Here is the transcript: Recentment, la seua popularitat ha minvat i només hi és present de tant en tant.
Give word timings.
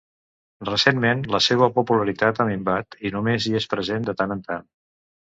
Recentment, 0.67 1.19
la 1.33 1.41
seua 1.47 1.67
popularitat 1.75 2.41
ha 2.43 2.47
minvat 2.47 2.97
i 3.09 3.11
només 3.17 3.47
hi 3.49 3.53
és 3.59 3.69
present 3.75 4.09
de 4.09 4.17
tant 4.23 4.35
en 4.37 4.41
tant. 4.49 4.65